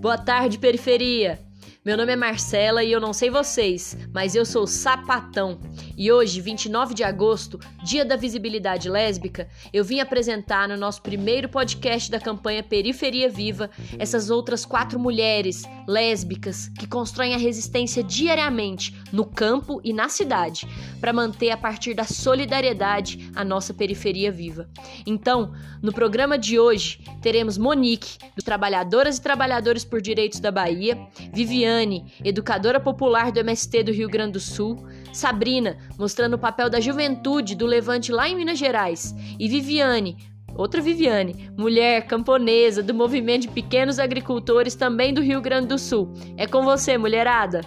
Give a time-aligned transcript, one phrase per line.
[0.00, 1.38] Boa tarde, periferia!
[1.84, 5.58] Meu nome é Marcela e eu não sei vocês, mas eu sou sapatão.
[6.00, 11.46] E hoje, 29 de agosto, dia da visibilidade lésbica, eu vim apresentar no nosso primeiro
[11.46, 18.98] podcast da campanha Periferia Viva essas outras quatro mulheres lésbicas que constroem a resistência diariamente
[19.12, 20.66] no campo e na cidade
[21.02, 24.70] para manter a partir da solidariedade a nossa periferia viva.
[25.04, 30.98] Então, no programa de hoje, teremos Monique, do Trabalhadoras e Trabalhadores por Direitos da Bahia,
[31.30, 36.80] Viviane educadora popular do MST do Rio Grande do Sul, Sabrina, mostrando o papel da
[36.80, 40.16] juventude do Levante lá em Minas Gerais, e Viviane,
[40.56, 46.10] outra Viviane, mulher camponesa do movimento de pequenos agricultores também do Rio Grande do Sul.
[46.38, 47.60] É com você, mulherada!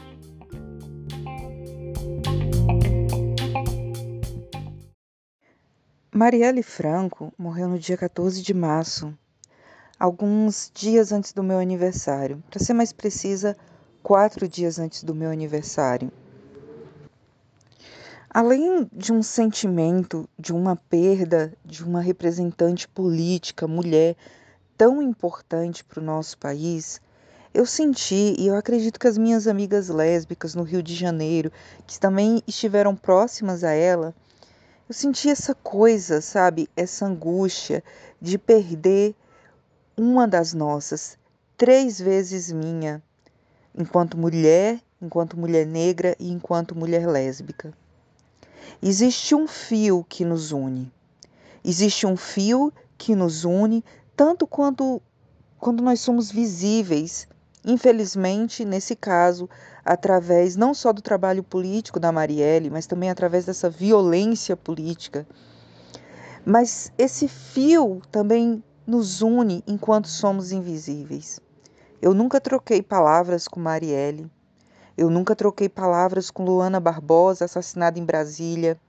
[6.12, 9.16] Marielle Franco morreu no dia 14 de março,
[10.00, 12.44] alguns dias antes do meu aniversário.
[12.50, 13.56] Para ser mais precisa,
[14.02, 16.12] quatro dias antes do meu aniversário.
[18.36, 24.16] Além de um sentimento de uma perda de uma representante política, mulher,
[24.76, 27.00] tão importante para o nosso país,
[27.54, 31.52] eu senti, e eu acredito que as minhas amigas lésbicas no Rio de Janeiro,
[31.86, 34.16] que também estiveram próximas a ela,
[34.90, 37.84] eu senti essa coisa, sabe, essa angústia
[38.20, 39.14] de perder
[39.96, 41.20] uma das nossas,
[41.56, 43.00] três vezes minha,
[43.76, 47.72] enquanto mulher, enquanto mulher negra e enquanto mulher lésbica.
[48.82, 50.92] Existe um fio que nos une.
[51.64, 53.84] Existe um fio que nos une
[54.16, 55.02] tanto quanto
[55.60, 57.26] quando nós somos visíveis,
[57.64, 59.50] infelizmente, nesse caso,
[59.86, 65.26] através não só do trabalho político da Marielle, mas também através dessa violência política.
[66.46, 71.40] Mas esse fio também nos une enquanto somos invisíveis.
[72.02, 74.30] Eu nunca troquei palavras com Marielle.
[74.96, 78.80] Eu nunca troquei palavras com Luana Barbosa, assassinada em Brasília.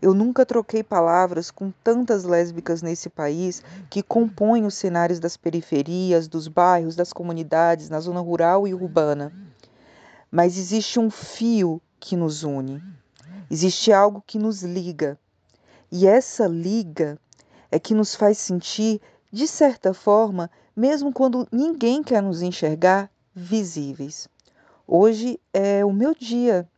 [0.00, 6.26] Eu nunca troquei palavras com tantas lésbicas nesse país que compõem os cenários das periferias,
[6.26, 9.32] dos bairros, das comunidades, na zona rural e urbana.
[10.28, 12.82] Mas existe um fio que nos une.
[13.48, 15.16] Existe algo que nos liga.
[15.90, 17.16] E essa liga
[17.70, 19.00] é que nos faz sentir,
[19.30, 24.28] de certa forma, mesmo quando ninguém quer nos enxergar visíveis.
[24.86, 26.68] Hoje é o meu dia.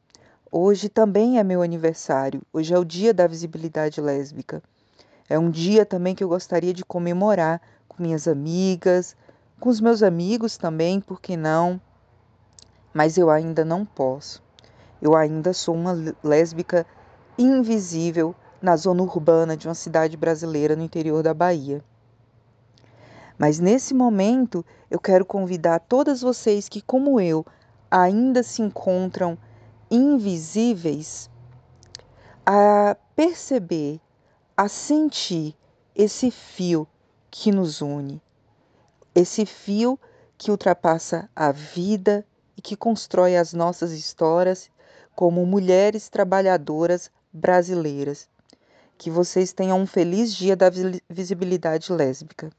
[0.52, 2.42] Hoje também é meu aniversário.
[2.52, 4.62] Hoje é o dia da visibilidade lésbica.
[5.28, 9.16] É um dia também que eu gostaria de comemorar com minhas amigas,
[9.58, 11.80] com os meus amigos também, por que não?
[12.92, 14.42] Mas eu ainda não posso.
[15.00, 16.86] Eu ainda sou uma lésbica
[17.38, 21.82] invisível na zona urbana de uma cidade brasileira no interior da Bahia.
[23.38, 27.44] Mas nesse momento, eu quero convidar todas vocês que, como eu,
[27.96, 29.38] ainda se encontram
[29.88, 31.30] invisíveis,
[32.44, 34.00] a perceber,
[34.56, 35.56] a sentir
[35.94, 36.88] esse fio
[37.30, 38.20] que nos une,
[39.14, 39.96] esse fio
[40.36, 44.68] que ultrapassa a vida e que constrói as nossas histórias
[45.14, 48.28] como mulheres trabalhadoras brasileiras.
[48.98, 50.68] Que vocês tenham um feliz dia da
[51.08, 52.50] visibilidade lésbica.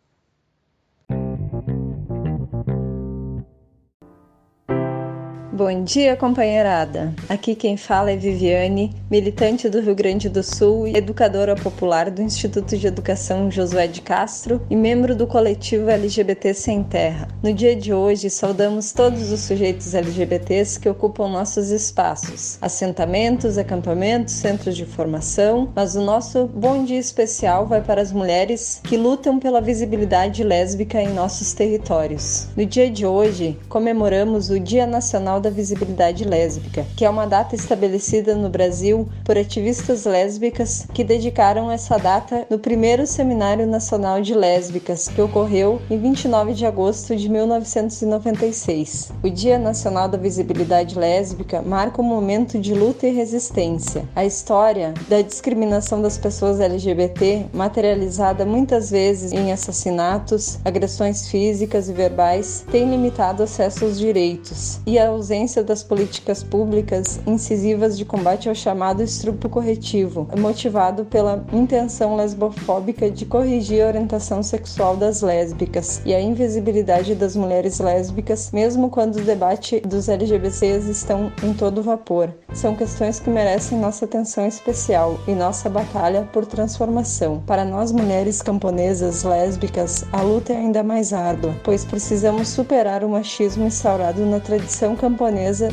[5.56, 7.14] Bom dia, companheirada.
[7.30, 12.22] Aqui quem fala é Viviane, militante do Rio Grande do Sul e educadora popular do
[12.22, 17.30] Instituto de Educação Josué de Castro e membro do coletivo LGBT Sem Terra.
[17.42, 24.34] No dia de hoje, saudamos todos os sujeitos LGBTs que ocupam nossos espaços, assentamentos, acampamentos,
[24.34, 29.40] centros de formação, mas o nosso bom dia especial vai para as mulheres que lutam
[29.40, 32.50] pela visibilidade lésbica em nossos territórios.
[32.58, 37.56] No dia de hoje, comemoramos o Dia Nacional da Visibilidade Lésbica, que é uma data
[37.56, 44.34] estabelecida no Brasil por ativistas lésbicas que dedicaram essa data no primeiro Seminário Nacional de
[44.34, 49.12] Lésbicas, que ocorreu em 29 de agosto de 1996.
[49.22, 54.04] O Dia Nacional da Visibilidade Lésbica marca um momento de luta e resistência.
[54.16, 61.94] A história da discriminação das pessoas LGBT, materializada muitas vezes em assassinatos, agressões físicas e
[61.94, 68.06] verbais, tem limitado acesso aos direitos e a ausência ausência das políticas públicas incisivas de
[68.06, 75.22] combate ao chamado estrupo corretivo, motivado pela intenção lesbofóbica de corrigir a orientação sexual das
[75.22, 81.54] lésbicas e a invisibilidade das mulheres lésbicas, mesmo quando o debate dos LGBTs estão em
[81.54, 82.30] todo vapor.
[82.54, 87.44] São questões que merecem nossa atenção especial e nossa batalha por transformação.
[87.46, 93.10] Para nós mulheres camponesas lésbicas, a luta é ainda mais árdua, pois precisamos superar o
[93.10, 95.25] machismo instaurado na tradição camponesa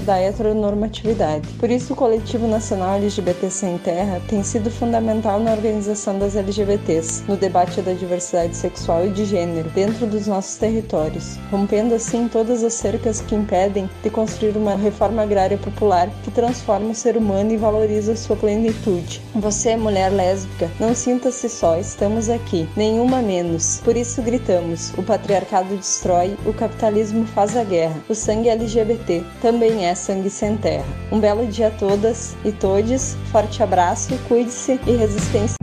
[0.07, 1.47] da heteronormatividade.
[1.59, 7.25] Por isso, o Coletivo Nacional LGBT Sem Terra tem sido fundamental na organização das LGBTs,
[7.29, 12.65] no debate da diversidade sexual e de gênero dentro dos nossos territórios, rompendo assim todas
[12.65, 17.53] as cercas que impedem de construir uma reforma agrária popular que transforma o ser humano
[17.53, 19.21] e valoriza sua plenitude.
[19.35, 23.81] Você, mulher lésbica, não sinta-se só, estamos aqui, nenhuma menos.
[23.85, 28.01] Por isso gritamos: o patriarcado destrói, o capitalismo faz a guerra.
[28.09, 30.87] O sangue LGBT também é sangue sem terra.
[31.13, 35.57] Um belo dia a todas e todes, forte abraço, cuide-se e resistência.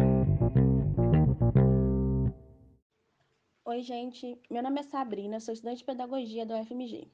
[3.63, 4.37] Oi, gente.
[4.49, 7.07] Meu nome é Sabrina, sou estudante de pedagogia do UFMG.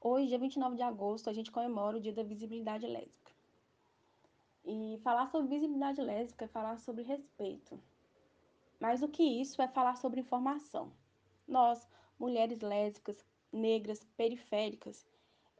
[0.00, 3.30] Hoje, dia 29 de agosto, a gente comemora o Dia da Visibilidade Lésbica.
[4.64, 7.78] E falar sobre visibilidade lésbica é falar sobre respeito.
[8.80, 10.90] Mais do que isso, é falar sobre informação.
[11.46, 11.86] Nós,
[12.18, 15.06] mulheres lésbicas, negras, periféricas,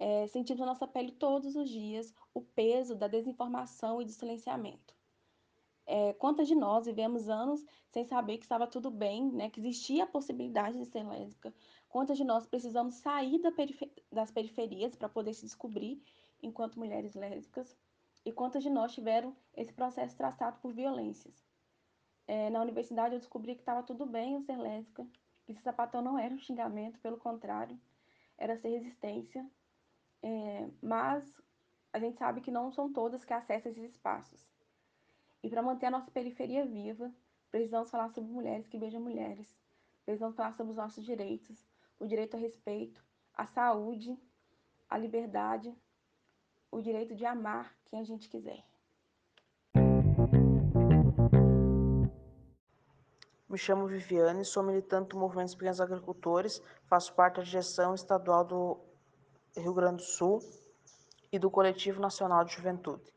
[0.02, 4.96] é, sentimos na nossa pele todos os dias o peso da desinformação e do silenciamento.
[5.86, 10.02] É, quantas de nós vivemos anos sem saber que estava tudo bem, né, que existia
[10.02, 11.54] a possibilidade de ser lésbica?
[11.88, 16.02] Quantas de nós precisamos sair da perifer das periferias para poder se descobrir
[16.42, 17.76] enquanto mulheres lésbicas?
[18.24, 21.46] E quantas de nós tiveram esse processo traçado por violências?
[22.26, 25.06] É, na universidade eu descobri que estava tudo bem eu ser lésbica,
[25.44, 27.80] que esse sapatão não era um xingamento, pelo contrário,
[28.36, 29.48] era ser resistência.
[30.22, 31.24] É, mas
[31.92, 34.46] a gente sabe que não são todas que acessam esses espaços.
[35.42, 37.12] E para manter a nossa periferia viva,
[37.50, 39.58] precisamos falar sobre mulheres que beijam mulheres.
[40.04, 41.66] Precisamos falar sobre os nossos direitos,
[41.98, 43.04] o direito a respeito,
[43.34, 44.18] a saúde,
[44.88, 45.74] a liberdade,
[46.70, 48.64] o direito de amar quem a gente quiser.
[53.48, 58.46] Me chamo Viviane, sou militante do Movimento dos Pequenos Agricultores, faço parte da direção estadual
[58.46, 58.91] do
[59.60, 60.40] Rio Grande do Sul
[61.30, 63.12] e do Coletivo Nacional de Juventude.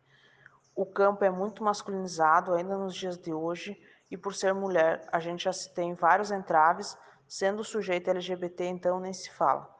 [0.75, 5.19] O campo é muito masculinizado ainda nos dias de hoje e por ser mulher, a
[5.19, 6.97] gente já se tem vários entraves,
[7.27, 9.73] sendo sujeito LGBT então nem se fala.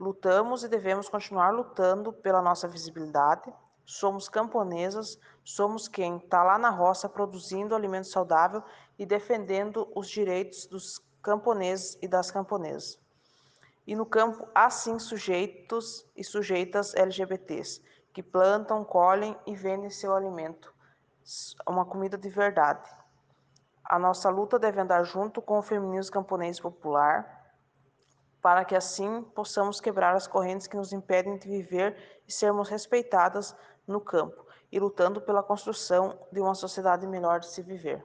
[0.00, 3.52] Lutamos e devemos continuar lutando pela nossa visibilidade.
[3.84, 8.62] Somos camponesas, somos quem está lá na roça produzindo alimento saudável
[8.98, 13.01] e defendendo os direitos dos camponeses e das camponesas.
[13.86, 17.82] E no campo há sim sujeitos e sujeitas LGBTs
[18.12, 20.72] que plantam, colhem e vendem seu alimento,
[21.66, 22.88] uma comida de verdade.
[23.84, 27.40] A nossa luta deve andar junto com o feminismo camponês popular,
[28.40, 33.56] para que assim possamos quebrar as correntes que nos impedem de viver e sermos respeitadas
[33.86, 38.04] no campo, e lutando pela construção de uma sociedade melhor de se viver.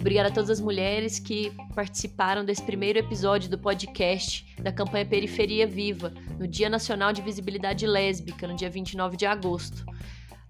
[0.00, 5.66] Obrigada a todas as mulheres que participaram desse primeiro episódio do podcast da campanha Periferia
[5.66, 9.84] Viva, no Dia Nacional de Visibilidade Lésbica, no dia 29 de agosto.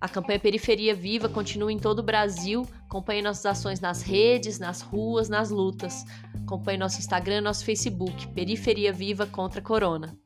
[0.00, 2.68] A campanha Periferia Viva continua em todo o Brasil.
[2.84, 6.04] Acompanhe nossas ações nas redes, nas ruas, nas lutas.
[6.44, 10.16] Acompanhe nosso Instagram e nosso Facebook, Periferia Viva contra a Corona.